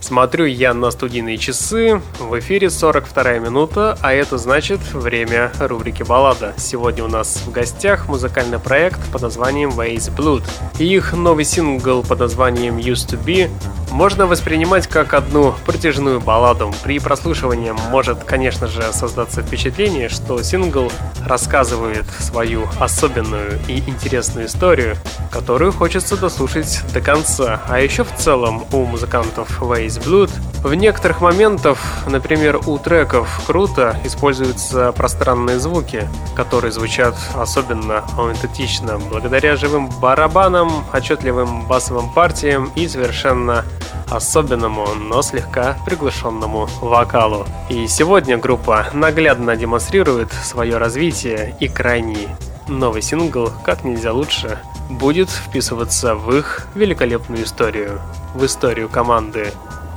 Смотрю 0.00 0.46
я 0.46 0.74
на 0.74 0.90
студийные 0.90 1.38
часы, 1.38 2.02
в 2.18 2.38
эфире 2.40 2.68
42 2.68 3.38
минута, 3.38 3.96
а 4.02 4.12
это 4.12 4.36
значит 4.38 4.80
время 4.92 5.52
рубрики 5.60 6.02
«Баллада». 6.02 6.52
Сегодня 6.56 7.04
у 7.04 7.08
нас 7.08 7.44
в 7.46 7.52
гостях 7.52 8.08
музыкальный 8.08 8.58
проект 8.58 9.00
под 9.12 9.22
названием 9.22 9.70
Waze 9.70 10.14
Blood. 10.14 10.42
Их 10.80 11.12
новый 11.12 11.44
сингл 11.44 12.02
под 12.02 12.18
названием 12.18 12.76
Used 12.76 13.08
to 13.08 13.24
Be 13.24 13.48
можно 13.92 14.26
воспринимать 14.26 14.86
как 14.86 15.14
одну 15.14 15.54
протяжную 15.66 16.20
балладу. 16.20 16.72
При 16.82 16.98
прослушивании 16.98 17.72
может, 17.90 18.24
конечно 18.24 18.66
же, 18.66 18.82
создаться 18.92 19.42
впечатление, 19.42 20.08
что 20.08 20.42
сингл 20.42 20.90
рассказывает 21.24 22.06
свою 22.18 22.66
особенную 22.80 23.60
и 23.68 23.78
интересную 23.78 24.46
историю, 24.46 24.96
которую 25.30 25.72
хочется 25.72 26.16
дослушать 26.16 26.82
до 26.92 27.00
конца. 27.00 27.60
А 27.68 27.80
еще 27.80 28.04
в 28.04 28.14
целом 28.16 28.64
у 28.72 28.84
музыкантов 28.84 29.60
Waze 29.60 30.02
Blood 30.02 30.30
в 30.62 30.74
некоторых 30.74 31.20
моментах, 31.20 31.78
например, 32.06 32.60
у 32.66 32.78
треков 32.78 33.42
«Круто» 33.46 33.96
используются 34.04 34.92
пространные 34.92 35.58
звуки, 35.58 36.08
которые 36.36 36.70
звучат 36.70 37.16
особенно 37.34 38.04
аутентично 38.16 38.98
благодаря 38.98 39.56
живым 39.56 39.88
барабанам, 40.00 40.84
отчетливым 40.92 41.66
басовым 41.66 42.12
партиям 42.12 42.70
и 42.76 42.86
совершенно 42.86 43.64
особенному, 44.08 44.86
но 44.94 45.20
слегка 45.22 45.76
приглушенному 45.84 46.68
вокалу. 46.80 47.44
И 47.68 47.86
сегодня 47.88 48.38
группа 48.38 48.86
наглядно 48.92 49.56
демонстрирует 49.56 50.32
свое 50.32 50.76
развитие 50.76 51.56
и 51.58 51.68
крайний 51.68 52.28
новый 52.68 53.02
сингл 53.02 53.50
«Как 53.64 53.84
нельзя 53.84 54.12
лучше» 54.12 54.58
будет 54.88 55.30
вписываться 55.30 56.14
в 56.14 56.36
их 56.36 56.66
великолепную 56.74 57.44
историю, 57.44 58.00
в 58.34 58.44
историю 58.44 58.88
команды 58.88 59.52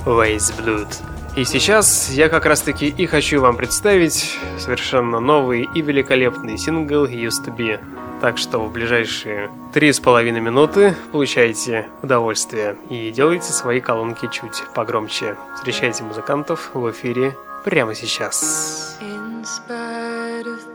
Blood. 0.06 0.88
И 1.36 1.44
сейчас 1.44 2.12
я 2.12 2.30
как 2.30 2.46
раз 2.46 2.62
таки 2.62 2.88
и 2.88 3.06
хочу 3.08 3.42
вам 3.42 3.58
представить 3.58 4.38
совершенно 4.58 5.20
новый 5.20 5.68
и 5.74 5.82
великолепный 5.82 6.58
сингл 6.58 7.06
Used 7.06 7.46
to 7.46 7.56
Be. 7.56 7.80
Так 8.22 8.38
что 8.38 8.60
в 8.60 8.72
ближайшие 8.72 9.50
три 9.74 9.92
с 9.92 10.00
половиной 10.00 10.40
минуты 10.40 10.96
получайте 11.12 11.88
удовольствие 12.02 12.78
и 12.90 13.12
делайте 13.12 13.52
свои 13.52 13.82
колонки 13.82 14.30
чуть 14.32 14.64
погромче. 14.74 15.36
Встречайте 15.56 16.04
музыкантов 16.04 16.70
в 16.74 16.92
эфире 16.92 17.36
прямо 17.66 17.94
сейчас. 17.96 18.98
In 19.02 19.44
spite 19.44 20.46
of 20.46 20.75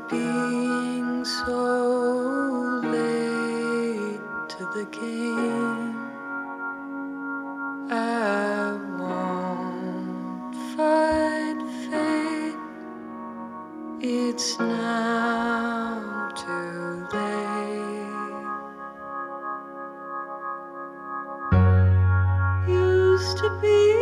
It's 14.32 14.60
now 14.60 16.28
too 16.36 17.08
late. 17.12 18.14
Used 22.68 23.38
to 23.38 23.58
be 23.60 23.99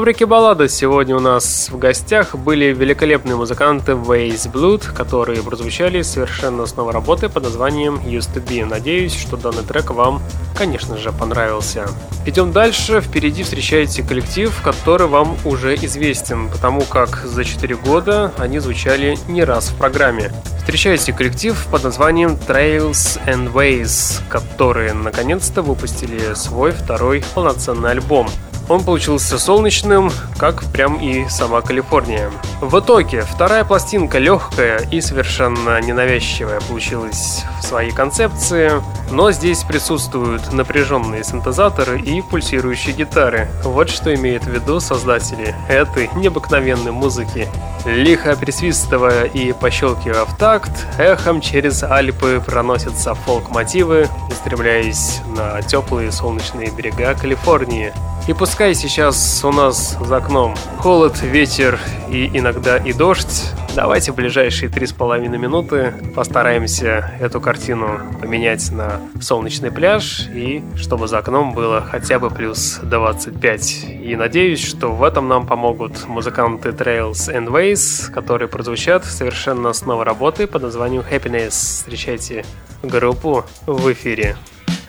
рубрике 0.00 0.24
«Баллада» 0.24 0.66
сегодня 0.66 1.14
у 1.14 1.20
нас 1.20 1.68
в 1.70 1.76
гостях 1.76 2.34
были 2.34 2.72
великолепные 2.72 3.36
музыканты 3.36 3.92
Waze 3.92 4.50
Blood, 4.50 4.94
которые 4.94 5.42
прозвучали 5.42 6.00
совершенно 6.00 6.64
с 6.64 6.74
новой 6.74 6.94
работы 6.94 7.28
под 7.28 7.42
названием 7.42 7.96
Used 7.96 8.32
to 8.34 8.42
Be. 8.42 8.64
Надеюсь, 8.64 9.14
что 9.14 9.36
данный 9.36 9.62
трек 9.62 9.90
вам, 9.90 10.22
конечно 10.56 10.96
же, 10.96 11.12
понравился. 11.12 11.86
Идем 12.24 12.50
дальше. 12.50 13.02
Впереди 13.02 13.42
встречаете 13.42 14.02
коллектив, 14.02 14.58
который 14.64 15.06
вам 15.06 15.36
уже 15.44 15.74
известен, 15.74 16.48
потому 16.48 16.80
как 16.80 17.16
за 17.26 17.44
4 17.44 17.76
года 17.76 18.32
они 18.38 18.58
звучали 18.58 19.18
не 19.28 19.44
раз 19.44 19.68
в 19.68 19.76
программе. 19.76 20.32
Встречайте 20.60 21.12
коллектив 21.12 21.62
под 21.70 21.84
названием 21.84 22.38
Trails 22.48 23.20
and 23.26 23.52
Ways, 23.52 24.22
которые 24.30 24.94
наконец-то 24.94 25.60
выпустили 25.60 26.32
свой 26.32 26.70
второй 26.70 27.22
полноценный 27.34 27.90
альбом. 27.90 28.28
Он 28.70 28.84
получился 28.84 29.36
солнечным, 29.36 30.12
как 30.38 30.62
прям 30.66 30.94
и 31.00 31.28
сама 31.28 31.60
Калифорния. 31.60 32.30
В 32.60 32.78
итоге, 32.78 33.22
вторая 33.22 33.64
пластинка 33.64 34.18
легкая 34.18 34.78
и 34.92 35.00
совершенно 35.00 35.80
ненавязчивая 35.80 36.60
получилась 36.60 37.42
в 37.58 37.64
своей 37.66 37.90
концепции, 37.90 38.70
но 39.10 39.32
здесь 39.32 39.64
присутствуют 39.64 40.52
напряженные 40.52 41.24
синтезаторы 41.24 42.00
и 42.00 42.22
пульсирующие 42.22 42.94
гитары. 42.94 43.48
Вот 43.64 43.90
что 43.90 44.14
имеют 44.14 44.44
в 44.44 44.50
виду 44.50 44.78
создатели 44.78 45.52
этой 45.68 46.08
необыкновенной 46.14 46.92
музыки. 46.92 47.48
Лихо 47.84 48.36
присвистывая 48.36 49.24
и 49.24 49.52
пощелкивая 49.52 50.26
в 50.26 50.36
такт, 50.36 50.70
эхом 50.96 51.40
через 51.40 51.82
Альпы 51.82 52.40
проносятся 52.46 53.14
фолк-мотивы, 53.14 54.08
устремляясь 54.30 55.22
на 55.26 55.60
теплые 55.62 56.12
солнечные 56.12 56.70
берега 56.70 57.14
Калифорнии. 57.14 57.92
И 58.28 58.32
пускай 58.32 58.59
сейчас 58.60 59.42
у 59.42 59.50
нас 59.50 59.96
за 59.98 60.18
окном 60.18 60.54
холод, 60.80 61.22
ветер 61.22 61.80
и 62.10 62.26
иногда 62.34 62.76
и 62.76 62.92
дождь, 62.92 63.54
давайте 63.74 64.12
в 64.12 64.16
ближайшие 64.16 64.68
три 64.68 64.86
с 64.86 64.92
половиной 64.92 65.38
минуты 65.38 65.94
постараемся 66.14 67.10
эту 67.20 67.40
картину 67.40 68.00
поменять 68.20 68.70
на 68.70 69.00
солнечный 69.18 69.70
пляж 69.70 70.28
и 70.34 70.62
чтобы 70.76 71.08
за 71.08 71.18
окном 71.18 71.54
было 71.54 71.80
хотя 71.80 72.18
бы 72.18 72.28
плюс 72.28 72.80
25. 72.82 73.86
И 74.02 74.14
надеюсь, 74.14 74.62
что 74.62 74.88
в 74.88 75.04
этом 75.04 75.26
нам 75.26 75.46
помогут 75.46 76.06
музыканты 76.06 76.68
Trails 76.68 77.34
and 77.34 77.48
Ways, 77.48 78.12
которые 78.12 78.48
прозвучат 78.48 79.06
совершенно 79.06 79.72
с 79.72 79.86
новой 79.86 80.04
работы 80.04 80.46
под 80.46 80.64
названием 80.64 81.02
Happiness. 81.10 81.50
Встречайте 81.50 82.44
группу 82.82 83.46
в 83.64 83.90
эфире 83.90 84.36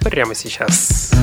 прямо 0.01 0.35
сейчас. 0.35 1.11
Сейчас. 1.11 1.20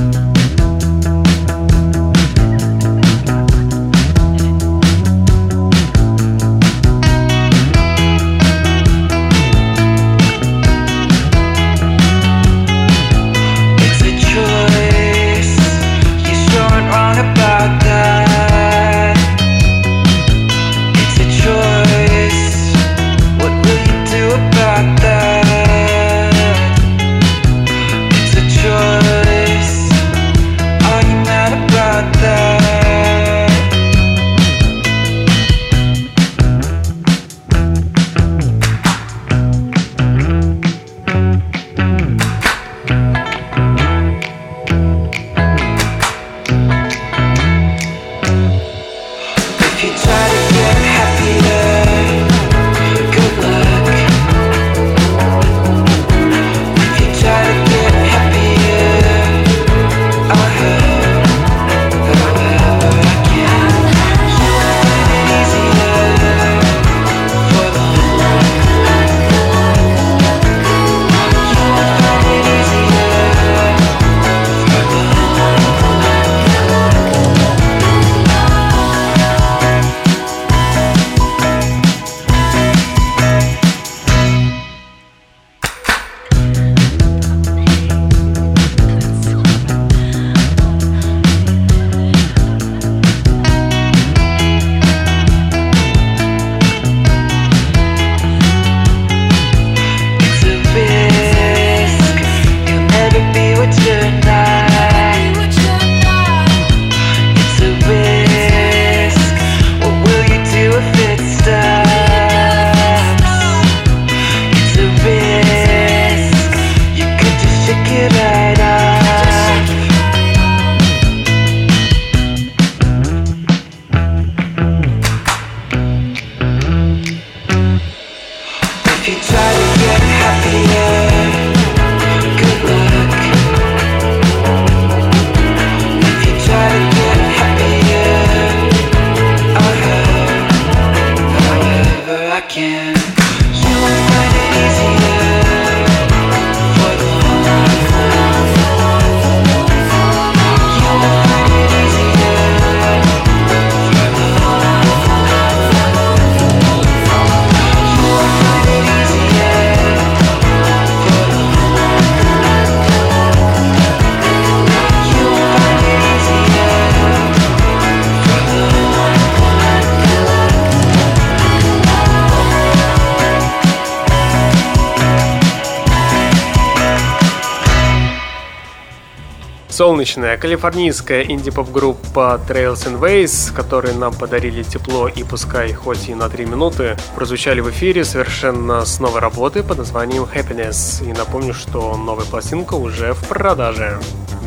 Солнечная 180.08 180.38
калифорнийская 180.38 181.22
инди-поп-группа 181.24 182.40
Trails 182.48 182.86
and 182.86 182.98
Ways, 182.98 183.54
которые 183.54 183.94
нам 183.94 184.14
подарили 184.14 184.62
тепло 184.62 185.06
и 185.06 185.22
пускай 185.22 185.70
хоть 185.74 186.08
и 186.08 186.14
на 186.14 186.30
3 186.30 186.46
минуты, 186.46 186.96
прозвучали 187.14 187.60
в 187.60 187.68
эфире 187.70 188.04
совершенно 188.04 188.86
с 188.86 189.00
новой 189.00 189.20
работы 189.20 189.62
под 189.62 189.78
названием 189.78 190.22
Happiness. 190.22 191.06
И 191.06 191.12
напомню, 191.12 191.52
что 191.52 191.94
новая 191.96 192.24
пластинка 192.24 192.74
уже 192.74 193.12
в 193.12 193.28
продаже. 193.28 193.98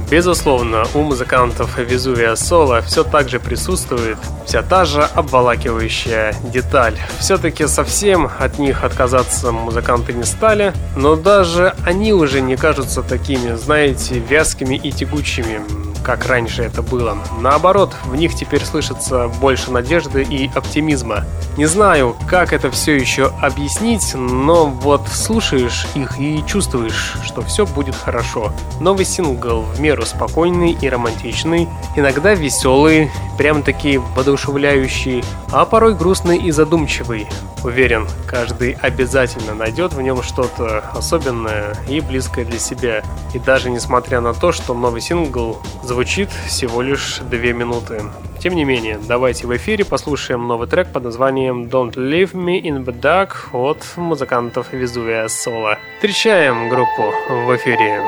Безусловно, 0.10 0.84
у 0.96 1.04
музыкантов 1.04 1.78
Везувия 1.78 2.36
Соло 2.36 2.82
все 2.82 3.04
так 3.04 3.30
же 3.30 3.40
присутствует 3.40 4.18
вся 4.52 4.64
та 4.64 4.84
же 4.84 5.08
обволакивающая 5.16 6.36
деталь. 6.44 6.98
Все-таки 7.20 7.68
совсем 7.68 8.30
от 8.38 8.60
них 8.60 8.84
отказаться 8.84 9.54
музыканты 9.54 10.12
не 10.12 10.26
стали, 10.26 10.74
но 10.98 11.16
даже 11.16 11.74
они 11.86 12.12
уже 12.12 12.42
не 12.42 12.58
кажутся 12.58 13.02
такими, 13.02 13.56
знаете, 13.56 14.20
вязкими 14.20 14.76
и 14.76 14.92
тягучими. 14.92 15.62
как 16.04 16.26
раньше 16.26 16.64
это 16.64 16.82
было. 16.82 17.18
Наоборот, 17.40 17.94
в 18.06 18.16
них 18.16 18.34
теперь 18.34 18.66
слышится 18.66 19.28
больше 19.40 19.72
надежды 19.72 20.24
и 20.24 20.50
оптимизма. 20.54 21.26
Не 21.58 21.68
знаю, 21.68 22.16
как 22.28 22.54
это 22.54 22.72
все 22.72 22.96
еще 22.96 23.32
объяснить, 23.42 24.14
но 24.16 24.66
вот 24.66 25.08
слушаешь 25.08 25.86
их 25.96 26.20
и 26.20 26.44
чувствуешь, 26.48 27.14
что 27.24 27.42
все 27.44 27.66
будет 27.66 27.96
хорошо. 27.96 28.52
Новый 28.80 29.06
сингл 29.06 29.62
в 29.62 29.80
меру 29.80 30.06
спокойный 30.06 30.72
и 30.72 30.90
романтичный, 30.90 31.70
иногда 31.96 32.34
веселый, 32.34 33.12
прям 33.42 33.64
таки 33.64 33.98
воодушевляющий, 33.98 35.24
а 35.52 35.66
порой 35.66 35.96
грустный 35.96 36.38
и 36.38 36.52
задумчивый. 36.52 37.26
Уверен, 37.64 38.08
каждый 38.28 38.74
обязательно 38.74 39.56
найдет 39.56 39.94
в 39.94 40.02
нем 40.04 40.22
что-то 40.22 40.84
особенное 40.94 41.76
и 41.90 42.02
близкое 42.02 42.46
для 42.46 42.60
себя. 42.60 43.02
И 43.34 43.40
даже 43.40 43.72
несмотря 43.72 44.22
на 44.22 44.36
то, 44.36 44.52
что 44.52 44.76
новый 44.76 45.02
сингл 45.02 45.58
звучит 45.82 46.30
всего 46.46 46.84
лишь 46.84 47.18
две 47.32 47.54
минуты. 47.54 48.04
Тем 48.40 48.54
не 48.54 48.64
менее, 48.64 49.00
давайте 49.08 49.48
в 49.48 49.58
эфире 49.58 49.86
послушаем 49.86 50.48
новый 50.48 50.68
трек 50.68 50.92
под 50.94 51.06
названием 51.06 51.64
Don't 51.64 51.96
Leave 51.96 52.34
Me 52.34 52.62
in 52.62 52.86
the 52.86 52.94
Dark 52.94 53.32
от 53.54 53.84
музыкантов 53.96 54.72
Везувия 54.72 55.28
Соло. 55.30 55.80
Встречаем 55.96 56.70
группу 56.70 57.12
в 57.28 57.56
эфире. 57.56 58.04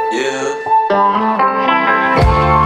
Yeah. 0.92 2.63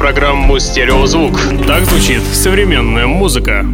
Программу 0.00 0.58
«Стереозвук». 0.58 1.38
Так 1.66 1.84
звучит 1.84 2.22
современная 2.22 3.06
музыка. 3.06 3.66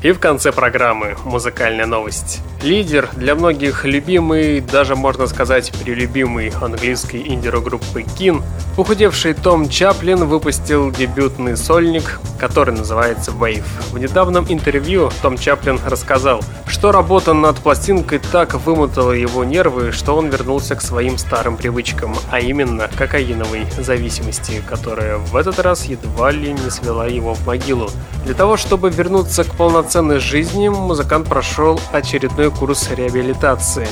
И 0.00 0.12
в 0.12 0.20
конце 0.20 0.52
программы 0.52 1.16
музыкальная 1.24 1.86
новость. 1.86 2.42
Лидер, 2.62 3.08
для 3.16 3.34
многих 3.34 3.84
любимый, 3.84 4.60
даже 4.60 4.94
можно 4.94 5.26
сказать 5.26 5.72
прелюбимый 5.84 6.52
английской 6.62 7.26
инди-группы 7.26 8.04
Кин, 8.16 8.42
похудевший 8.76 9.34
Том 9.34 9.68
Чаплин 9.68 10.24
выпустил 10.26 10.92
дебютный 10.92 11.56
сольник, 11.56 12.20
который 12.38 12.72
называется 12.72 13.32
Wave. 13.32 13.64
В 13.92 13.98
недавнем 13.98 14.46
интервью 14.48 15.10
Том 15.22 15.36
Чаплин 15.36 15.80
рассказал, 15.84 16.40
что 16.80 16.92
работа 16.92 17.34
над 17.34 17.58
пластинкой 17.58 18.20
так 18.32 18.54
вымотала 18.54 19.12
его 19.12 19.44
нервы, 19.44 19.92
что 19.92 20.16
он 20.16 20.30
вернулся 20.30 20.74
к 20.76 20.80
своим 20.80 21.18
старым 21.18 21.58
привычкам, 21.58 22.16
а 22.30 22.40
именно 22.40 22.88
кокаиновой 22.96 23.66
зависимости, 23.76 24.62
которая 24.66 25.18
в 25.18 25.36
этот 25.36 25.58
раз 25.58 25.84
едва 25.84 26.30
ли 26.30 26.54
не 26.54 26.70
свела 26.70 27.04
его 27.04 27.34
в 27.34 27.46
могилу. 27.46 27.90
Для 28.24 28.32
того, 28.32 28.56
чтобы 28.56 28.88
вернуться 28.88 29.44
к 29.44 29.54
полноценной 29.56 30.20
жизни, 30.20 30.68
музыкант 30.68 31.28
прошел 31.28 31.78
очередной 31.92 32.50
курс 32.50 32.88
реабилитации. 32.90 33.86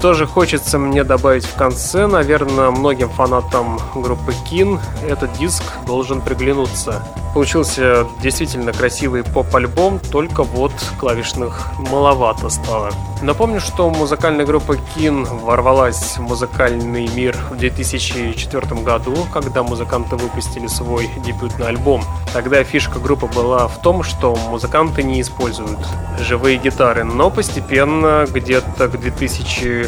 Что 0.00 0.14
же 0.14 0.26
хочется 0.26 0.78
мне 0.78 1.04
добавить 1.04 1.44
в 1.44 1.54
конце, 1.56 2.06
наверное, 2.06 2.70
многим 2.70 3.10
фанатам 3.10 3.78
группы 3.94 4.32
Кин 4.48 4.80
этот 5.06 5.30
диск 5.34 5.62
должен 5.86 6.22
приглянуться. 6.22 7.02
Получился 7.34 8.06
действительно 8.22 8.72
красивый 8.72 9.22
поп-альбом, 9.22 10.00
только 10.10 10.42
вот 10.42 10.72
клавишных 10.98 11.68
маловато 11.76 12.48
стало. 12.48 12.92
Напомню, 13.22 13.60
что 13.60 13.90
музыкальная 13.90 14.46
группа 14.46 14.76
Кин 14.94 15.24
ворвалась 15.24 16.16
в 16.16 16.22
музыкальный 16.22 17.06
мир 17.08 17.36
в 17.50 17.58
2004 17.58 18.80
году, 18.80 19.14
когда 19.30 19.62
музыканты 19.62 20.16
выпустили 20.16 20.66
свой 20.66 21.10
дебютный 21.22 21.68
альбом. 21.68 22.02
Тогда 22.32 22.64
фишка 22.64 22.98
группы 22.98 23.26
была 23.26 23.68
в 23.68 23.82
том, 23.82 24.02
что 24.02 24.34
музыканты 24.34 25.02
не 25.02 25.20
используют 25.20 25.78
живые 26.18 26.56
гитары, 26.56 27.04
но 27.04 27.28
постепенно, 27.30 28.26
где-то 28.26 28.88
к 28.88 28.98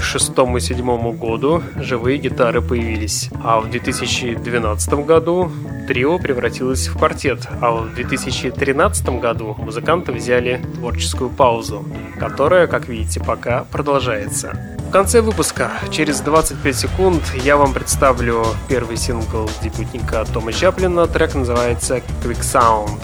2006-2007 0.03 1.16
году, 1.16 1.62
живые 1.76 2.18
гитары 2.18 2.61
появились. 2.61 3.30
А 3.42 3.61
в 3.61 3.70
2012 3.70 4.92
году 5.07 5.50
трио 5.88 6.18
превратилось 6.18 6.88
в 6.88 6.98
квартет, 6.98 7.48
а 7.61 7.72
в 7.72 7.94
2013 7.94 9.20
году 9.20 9.55
музыканты 9.59 10.12
взяли 10.12 10.61
творческую 10.74 11.30
паузу, 11.30 11.84
которая, 12.18 12.66
как 12.66 12.88
видите, 12.88 13.20
пока 13.20 13.64
продолжается. 13.64 14.53
конце 14.92 15.22
выпуска, 15.22 15.70
через 15.90 16.20
25 16.20 16.76
секунд, 16.76 17.22
я 17.42 17.57
вам 17.57 17.72
представлю 17.72 18.44
первый 18.68 18.98
сингл 18.98 19.48
дебютника 19.62 20.24
Тома 20.32 20.53
Чаплина. 20.53 21.07
Трек 21.07 21.34
называется 21.34 22.03
Quick 22.22 22.40
Sound. 22.40 23.00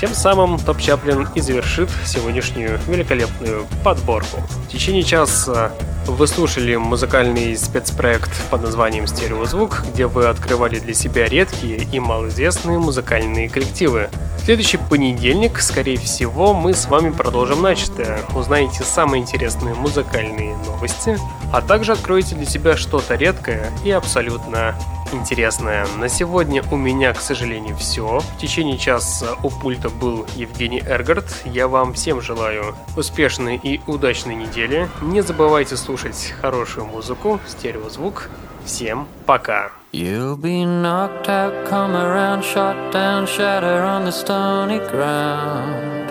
Тем 0.00 0.12
самым 0.12 0.58
Топ 0.58 0.78
Чаплин 0.78 1.28
и 1.34 1.40
завершит 1.40 1.88
сегодняшнюю 2.04 2.80
великолепную 2.88 3.66
подборку. 3.82 4.42
В 4.66 4.68
течение 4.68 5.02
часа 5.02 5.72
вы 6.06 6.26
слушали 6.26 6.76
музыкальный 6.76 7.56
спецпроект 7.56 8.30
под 8.50 8.62
названием 8.62 9.06
«Стереозвук», 9.06 9.84
где 9.92 10.06
вы 10.06 10.26
открывали 10.26 10.78
для 10.78 10.94
себя 10.94 11.26
редкие 11.26 11.78
и 11.90 12.00
малоизвестные 12.00 12.78
музыкальные 12.78 13.48
коллективы. 13.48 14.10
В 14.38 14.44
следующий 14.44 14.76
понедельник, 14.76 15.60
скорее 15.60 15.96
всего, 15.96 16.52
мы 16.52 16.74
с 16.74 16.86
вами 16.86 17.10
продолжим 17.10 17.62
начатое. 17.62 18.18
Узнаете 18.34 18.82
самые 18.84 19.22
интересные 19.22 19.74
музыкальные 19.74 20.56
новости, 20.66 21.18
а 21.52 21.62
также 21.62 21.92
откроете 21.92 22.34
для 22.34 22.44
себя 22.44 22.76
что-то 22.76 23.14
редкое 23.14 23.70
и 23.84 23.90
абсолютно 23.90 24.74
интересное. 25.14 25.86
На 25.98 26.08
сегодня 26.08 26.62
у 26.70 26.76
меня, 26.76 27.12
к 27.12 27.20
сожалению, 27.20 27.76
все. 27.76 28.20
В 28.20 28.38
течение 28.38 28.78
часа 28.78 29.36
у 29.42 29.50
пульта 29.50 29.88
был 29.88 30.26
Евгений 30.36 30.82
Эргард. 30.86 31.26
Я 31.44 31.68
вам 31.68 31.94
всем 31.94 32.20
желаю 32.20 32.74
успешной 32.96 33.60
и 33.62 33.80
удачной 33.86 34.34
недели. 34.34 34.88
Не 35.02 35.22
забывайте 35.22 35.76
слушать 35.76 36.34
хорошую 36.40 36.86
музыку, 36.86 37.40
стереозвук. 37.46 38.28
Всем 38.64 39.06
пока! 39.26 39.70
You'll 39.92 40.36
be 40.36 40.64
knocked 40.64 41.28
out, 41.28 41.68
come 41.68 41.94
around, 41.94 42.42
shot 42.42 42.92
down, 42.92 43.26
shatter 43.26 43.82
on 43.84 44.04
the 44.04 44.10
stony 44.10 44.80
ground. 44.90 46.10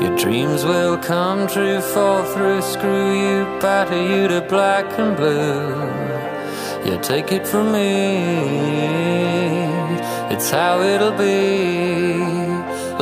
Your 0.00 0.14
dreams 0.18 0.62
will 0.64 0.98
come 0.98 1.46
true, 1.46 1.80
fall 1.80 2.22
through, 2.24 2.60
screw 2.60 3.12
you, 3.18 3.44
batter 3.60 3.96
you 3.96 4.28
to 4.28 4.42
black 4.42 4.86
and 4.98 5.16
blue. 5.16 5.74
You 6.84 6.98
take 7.00 7.32
it 7.32 7.46
from 7.46 7.72
me, 7.72 8.26
it's 10.32 10.50
how 10.50 10.82
it'll 10.82 11.12
be. 11.12 12.12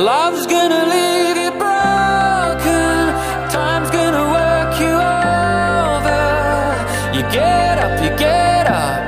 Love's 0.01 0.47
gonna 0.47 0.85
leave 0.95 1.37
you 1.43 1.51
broken, 1.51 3.13
time's 3.51 3.91
gonna 3.91 4.25
work 4.39 4.79
you 4.79 4.95
over. 5.19 6.23
You 7.15 7.23
get 7.29 7.77
up, 7.85 8.01
you 8.03 8.11
get 8.17 8.67
up, 8.67 9.03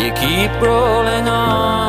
you 0.00 0.12
keep 0.12 0.52
rolling 0.62 1.26
on. 1.28 1.87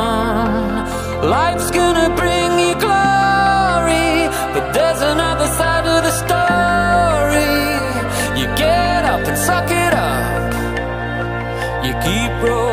Keep 12.01 12.31
rolling 12.41 12.68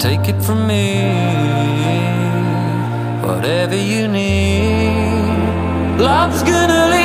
take 0.00 0.28
it 0.28 0.42
from 0.42 0.66
me, 0.66 1.02
whatever 3.22 3.76
you 3.76 4.08
need. 4.08 5.98
Love's 5.98 6.42
gonna 6.42 6.88
leave 6.90 6.99